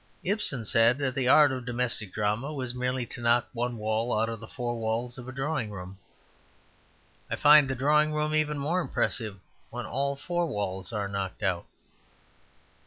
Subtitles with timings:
[0.23, 4.29] Ibsen said that the art of domestic drama was merely to knock one wall out
[4.29, 5.99] of the four walls of a drawing room.
[7.29, 11.67] I find the drawing room even more impressive when all four walls are knocked out.